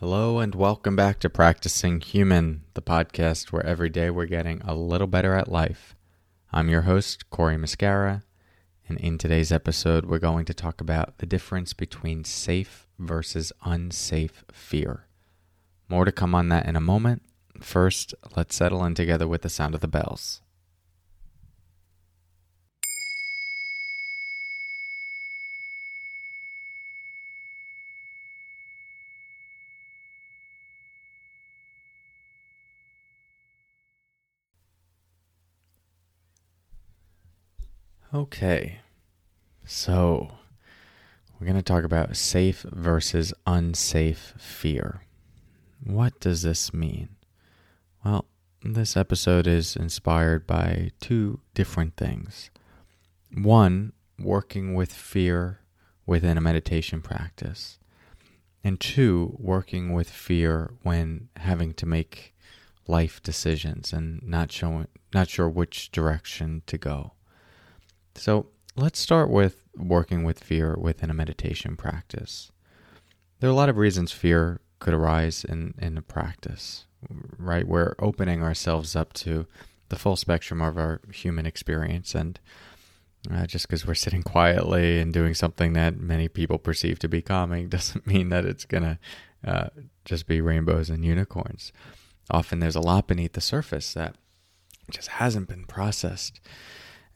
[0.00, 4.74] Hello, and welcome back to Practicing Human, the podcast where every day we're getting a
[4.74, 5.94] little better at life.
[6.54, 8.22] I'm your host, Cory Muscara,
[8.88, 14.42] and in today's episode, we're going to talk about the difference between safe versus unsafe
[14.50, 15.04] fear.
[15.86, 17.20] More to come on that in a moment.
[17.60, 20.40] First, let's settle in together with the sound of the bells.
[38.12, 38.80] Okay,
[39.64, 40.32] so
[41.38, 45.02] we're going to talk about safe versus unsafe fear.
[45.84, 47.10] What does this mean?
[48.04, 48.24] Well,
[48.64, 52.50] this episode is inspired by two different things.
[53.32, 55.60] One, working with fear
[56.04, 57.78] within a meditation practice,
[58.64, 62.34] and two, working with fear when having to make
[62.88, 67.12] life decisions and not showing not sure which direction to go.
[68.14, 72.50] So let's start with working with fear within a meditation practice.
[73.38, 76.86] There are a lot of reasons fear could arise in, in a practice,
[77.38, 77.66] right?
[77.66, 79.46] We're opening ourselves up to
[79.88, 82.14] the full spectrum of our human experience.
[82.14, 82.38] And
[83.30, 87.22] uh, just because we're sitting quietly and doing something that many people perceive to be
[87.22, 88.98] calming doesn't mean that it's going to
[89.44, 89.68] uh,
[90.04, 91.72] just be rainbows and unicorns.
[92.30, 94.16] Often there's a lot beneath the surface that
[94.90, 96.40] just hasn't been processed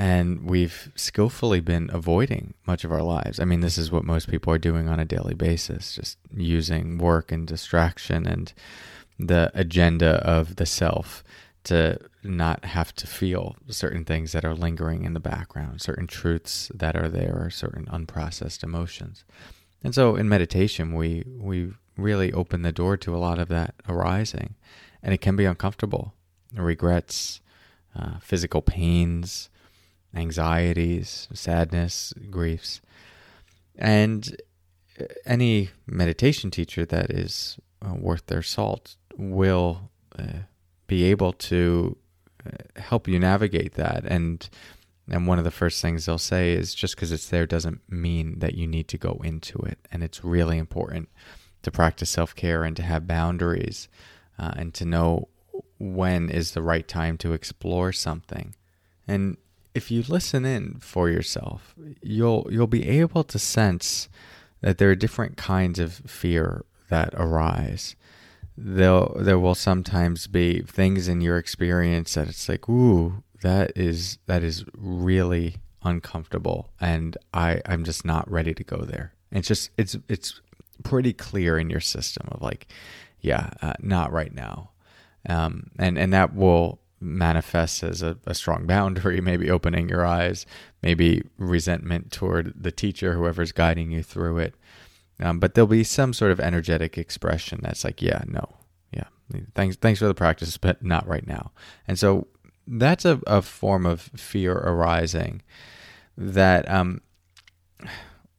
[0.00, 3.38] and we've skillfully been avoiding much of our lives.
[3.38, 6.96] I mean, this is what most people are doing on a daily basis, just using
[6.96, 8.50] work and distraction and
[9.18, 11.22] the agenda of the self
[11.64, 16.72] to not have to feel certain things that are lingering in the background, certain truths
[16.74, 19.26] that are there, certain unprocessed emotions.
[19.84, 23.74] And so in meditation, we we really open the door to a lot of that
[23.86, 24.54] arising,
[25.02, 26.14] and it can be uncomfortable.
[26.54, 27.42] Regrets,
[27.94, 29.50] uh, physical pains,
[30.14, 32.80] anxieties, sadness, griefs.
[33.76, 34.36] And
[35.24, 40.40] any meditation teacher that is uh, worth their salt will uh,
[40.86, 41.96] be able to
[42.46, 44.04] uh, help you navigate that.
[44.04, 44.48] And
[45.08, 48.38] and one of the first things they'll say is just because it's there doesn't mean
[48.38, 49.78] that you need to go into it.
[49.90, 51.08] And it's really important
[51.62, 53.88] to practice self-care and to have boundaries
[54.38, 55.28] uh, and to know
[55.80, 58.54] when is the right time to explore something.
[59.08, 59.36] And
[59.74, 64.08] if you listen in for yourself, you'll you'll be able to sense
[64.60, 67.96] that there are different kinds of fear that arise.
[68.56, 74.18] There there will sometimes be things in your experience that it's like, ooh, that is
[74.26, 79.14] that is really uncomfortable, and I I'm just not ready to go there.
[79.32, 80.40] It's just it's it's
[80.82, 82.66] pretty clear in your system of like,
[83.20, 84.70] yeah, uh, not right now,
[85.28, 90.44] um, and and that will manifests as a, a, strong boundary, maybe opening your eyes,
[90.82, 94.54] maybe resentment toward the teacher, whoever's guiding you through it.
[95.22, 98.48] Um, but there'll be some sort of energetic expression that's like, yeah, no,
[98.92, 99.04] yeah,
[99.54, 101.52] thanks, thanks for the practice, but not right now.
[101.86, 102.26] And so
[102.66, 105.42] that's a, a form of fear arising
[106.16, 107.00] that um,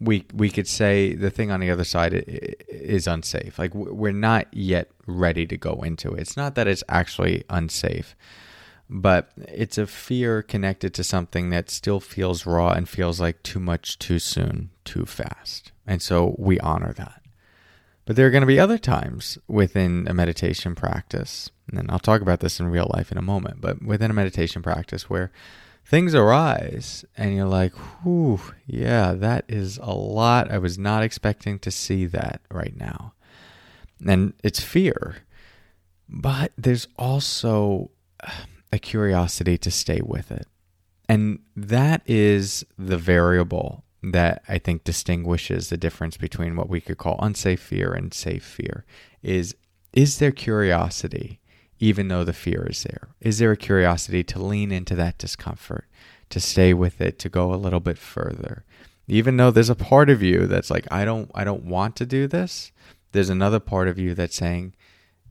[0.00, 2.24] we we could say the thing on the other side
[2.68, 3.58] is unsafe.
[3.58, 6.20] Like we're not yet ready to go into it.
[6.20, 8.16] It's not that it's actually unsafe
[8.92, 13.60] but it's a fear connected to something that still feels raw and feels like too
[13.60, 15.70] much too soon, too fast.
[15.86, 17.22] And so we honor that.
[18.04, 22.20] But there are going to be other times within a meditation practice, and I'll talk
[22.20, 25.30] about this in real life in a moment, but within a meditation practice where
[25.84, 27.72] things arise and you're like,
[28.02, 30.50] whew, yeah, that is a lot.
[30.50, 33.12] I was not expecting to see that right now.
[34.04, 35.18] And it's fear.
[36.08, 37.92] But there's also
[38.72, 40.46] a curiosity to stay with it.
[41.08, 46.98] And that is the variable that I think distinguishes the difference between what we could
[46.98, 48.84] call unsafe fear and safe fear
[49.22, 49.54] is
[49.92, 51.40] is there curiosity
[51.80, 53.08] even though the fear is there?
[53.20, 55.86] Is there a curiosity to lean into that discomfort,
[56.28, 58.64] to stay with it, to go a little bit further?
[59.08, 62.06] Even though there's a part of you that's like I don't I don't want to
[62.06, 62.70] do this,
[63.12, 64.74] there's another part of you that's saying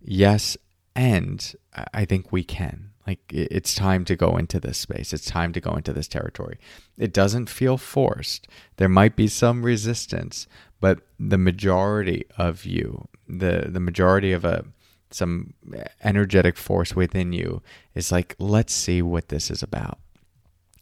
[0.00, 0.56] yes
[0.94, 1.54] and
[1.92, 2.92] I think we can.
[3.06, 5.12] Like it's time to go into this space.
[5.12, 6.58] It's time to go into this territory.
[6.98, 8.48] It doesn't feel forced.
[8.78, 10.48] There might be some resistance,
[10.80, 14.64] but the majority of you, the the majority of a
[15.10, 15.54] some
[16.02, 17.62] energetic force within you
[17.94, 19.98] is like, let's see what this is about.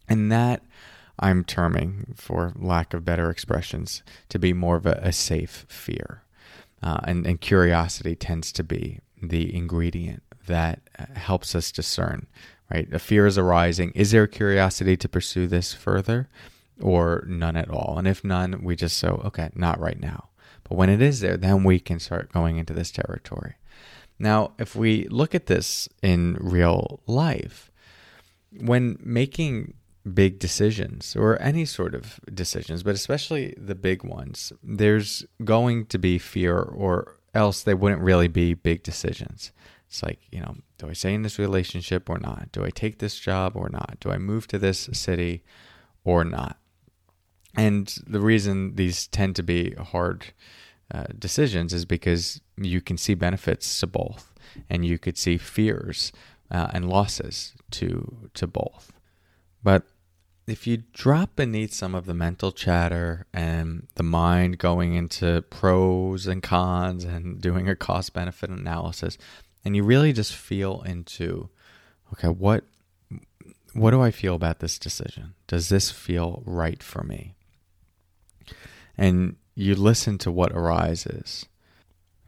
[0.09, 0.63] And that
[1.19, 6.23] I'm terming, for lack of better expressions, to be more of a, a safe fear.
[6.83, 12.27] Uh, and, and curiosity tends to be the ingredient that uh, helps us discern,
[12.71, 12.91] right?
[12.93, 13.91] A fear is arising.
[13.95, 16.29] Is there a curiosity to pursue this further
[16.81, 17.97] or none at all?
[17.97, 20.29] And if none, we just so, okay, not right now.
[20.67, 23.55] But when it is there, then we can start going into this territory.
[24.17, 27.71] Now, if we look at this in real life,
[28.51, 29.73] when making
[30.13, 35.97] big decisions or any sort of decisions, but especially the big ones, there's going to
[35.97, 39.51] be fear, or else they wouldn't really be big decisions.
[39.95, 42.51] It's like, you know, do I stay in this relationship or not?
[42.51, 43.95] Do I take this job or not?
[44.01, 45.41] Do I move to this city
[46.03, 46.57] or not?
[47.55, 50.33] And the reason these tend to be hard
[50.93, 54.33] uh, decisions is because you can see benefits to both,
[54.69, 56.11] and you could see fears
[56.51, 58.91] uh, and losses to to both.
[59.63, 59.83] But
[60.45, 66.27] if you drop beneath some of the mental chatter and the mind going into pros
[66.27, 69.17] and cons and doing a cost benefit analysis,
[69.65, 71.49] and you really just feel into,
[72.13, 72.63] okay, what
[73.73, 75.33] what do I feel about this decision?
[75.47, 77.35] Does this feel right for me?
[78.97, 81.45] And you listen to what arises.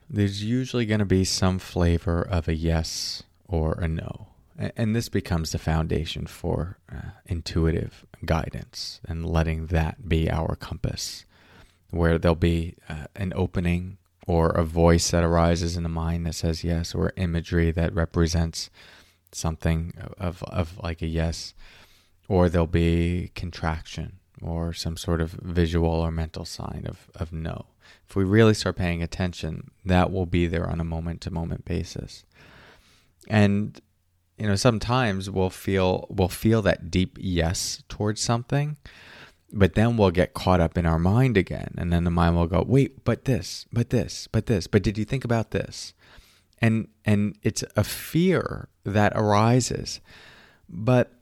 [0.09, 4.27] There's usually going to be some flavor of a yes or a no.
[4.57, 11.23] And this becomes the foundation for uh, intuitive guidance and letting that be our compass,
[11.91, 16.35] where there'll be uh, an opening or a voice that arises in the mind that
[16.35, 18.69] says yes, or imagery that represents
[19.31, 21.53] something of, of like a yes,
[22.27, 27.65] or there'll be contraction or some sort of visual or mental sign of, of no.
[28.07, 31.65] If we really start paying attention, that will be there on a moment to moment
[31.65, 32.23] basis.
[33.27, 33.79] And
[34.37, 38.77] you know, sometimes we'll feel we'll feel that deep yes towards something,
[39.51, 42.47] but then we'll get caught up in our mind again, and then the mind will
[42.47, 45.93] go, "Wait, but this, but this, but this, but did you think about this?"
[46.59, 50.01] And and it's a fear that arises,
[50.67, 51.13] but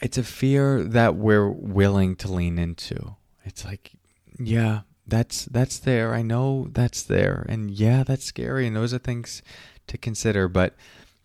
[0.00, 3.16] it's a fear that we're willing to lean into.
[3.44, 3.92] It's like,
[4.38, 6.14] yeah, that's that's there.
[6.14, 9.42] I know that's there, and yeah, that's scary, and those are things
[9.86, 10.74] to consider, but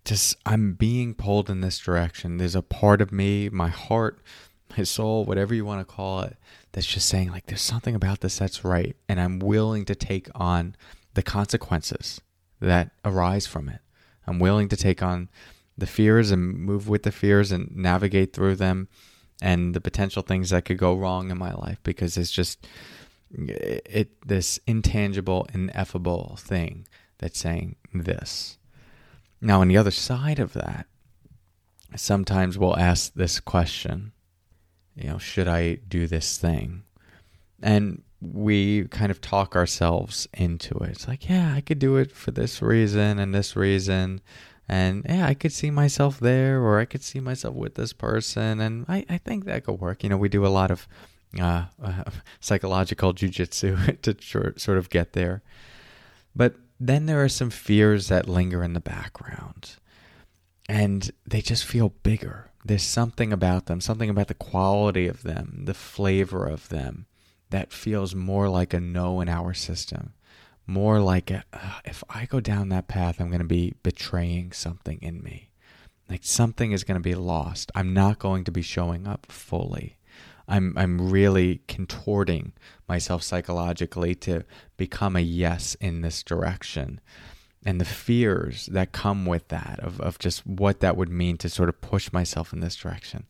[0.06, 2.38] just I'm being pulled in this direction.
[2.38, 4.20] There's a part of me, my heart,
[4.78, 6.38] my soul, whatever you want to call it,
[6.72, 10.30] that's just saying like there's something about this that's right and I'm willing to take
[10.36, 10.76] on
[11.14, 12.22] the consequences
[12.60, 13.80] that arise from it.
[14.28, 15.30] I'm willing to take on
[15.78, 18.88] the fears and move with the fears and navigate through them
[19.42, 22.68] and the potential things that could go wrong in my life because it's just
[23.32, 26.86] it, it this intangible ineffable thing
[27.18, 28.60] that's saying this
[29.42, 30.86] now, on the other side of that,
[31.96, 34.12] sometimes we'll ask this question,
[35.00, 36.84] you know, should I do this thing?
[37.62, 40.90] And we kind of talk ourselves into it.
[40.90, 44.22] It's like, yeah, I could do it for this reason and this reason.
[44.68, 48.60] And yeah, I could see myself there, or I could see myself with this person.
[48.60, 50.04] And I, I think that could work.
[50.04, 50.88] You know, we do a lot of
[51.40, 52.04] uh, uh,
[52.40, 55.42] psychological jujitsu to sort of get there.
[56.36, 59.76] But then there are some fears that linger in the background
[60.70, 62.49] and they just feel bigger.
[62.64, 67.06] There's something about them, something about the quality of them, the flavor of them
[67.50, 70.14] that feels more like a no in our system.
[70.68, 74.52] More like a, uh, if I go down that path, I'm going to be betraying
[74.52, 75.50] something in me.
[76.08, 77.72] Like something is going to be lost.
[77.74, 79.98] I'm not going to be showing up fully.
[80.48, 82.54] I'm I'm really contorting
[82.88, 84.44] myself psychologically to
[84.78, 87.00] become a yes in this direction.
[87.66, 91.50] And the fears that come with that of, of just what that would mean to
[91.50, 93.26] sort of push myself in this direction.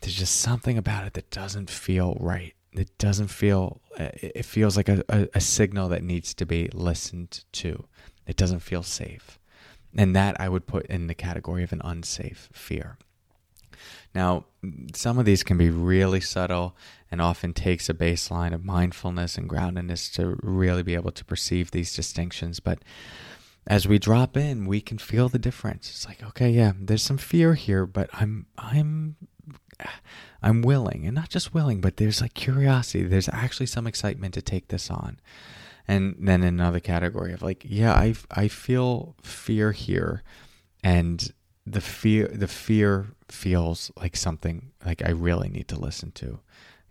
[0.00, 2.54] There's just something about it that doesn't feel right.
[2.72, 6.68] It doesn't feel, uh, it feels like a, a, a signal that needs to be
[6.72, 7.84] listened to.
[8.26, 9.40] It doesn't feel safe.
[9.96, 12.96] And that I would put in the category of an unsafe fear.
[14.14, 14.44] Now,
[14.94, 16.76] some of these can be really subtle
[17.10, 21.70] and often takes a baseline of mindfulness and groundedness to really be able to perceive
[21.70, 22.60] these distinctions.
[22.60, 22.80] But
[23.66, 25.90] as we drop in, we can feel the difference.
[25.90, 29.16] It's like, okay, yeah, there's some fear here, but I'm I'm
[30.42, 33.04] I'm willing, and not just willing, but there's like curiosity.
[33.04, 35.20] There's actually some excitement to take this on.
[35.86, 40.22] And then another category of like, yeah, I I feel fear here,
[40.82, 41.32] and
[41.66, 46.40] the fear the fear feels like something like I really need to listen to.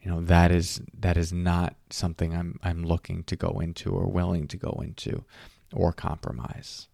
[0.01, 4.07] You know, that is that is not something I'm I'm looking to go into or
[4.07, 5.25] willing to go into
[5.73, 6.87] or compromise.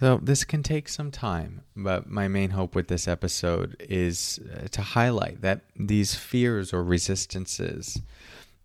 [0.00, 4.66] So this can take some time, but my main hope with this episode is uh,
[4.68, 8.00] to highlight that these fears or resistances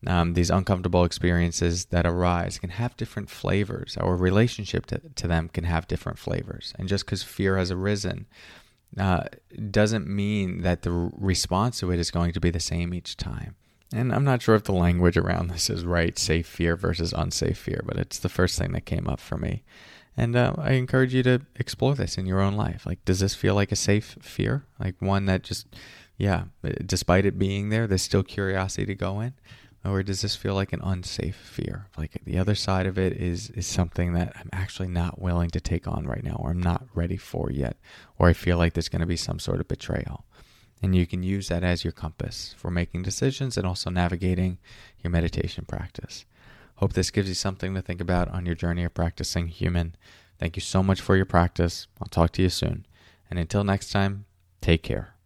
[0.06, 3.98] um, these uncomfortable experiences that arise can have different flavors.
[3.98, 6.74] Our relationship to, to them can have different flavors.
[6.78, 8.28] And just because fear has arisen
[8.98, 9.24] uh,
[9.72, 13.56] doesn't mean that the response to it is going to be the same each time.
[13.94, 17.58] And I'm not sure if the language around this is right, safe fear versus unsafe
[17.58, 19.64] fear, but it's the first thing that came up for me.
[20.18, 22.86] And uh, I encourage you to explore this in your own life.
[22.86, 24.66] Like, does this feel like a safe fear?
[24.80, 25.68] Like one that just,
[26.18, 26.46] yeah,
[26.86, 29.34] despite it being there, there's still curiosity to go in?
[29.88, 33.50] or does this feel like an unsafe fear like the other side of it is
[33.52, 36.86] is something that i'm actually not willing to take on right now or i'm not
[36.94, 37.78] ready for yet
[38.18, 40.26] or i feel like there's going to be some sort of betrayal
[40.82, 44.58] and you can use that as your compass for making decisions and also navigating
[45.04, 46.26] your meditation practice.
[46.76, 49.96] Hope this gives you something to think about on your journey of practicing human.
[50.40, 51.88] Thank you so much for your practice.
[52.00, 52.86] I'll talk to you soon.
[53.30, 54.26] And until next time
[54.62, 55.17] take care